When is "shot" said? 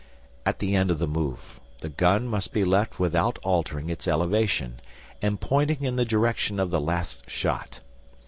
7.29-7.81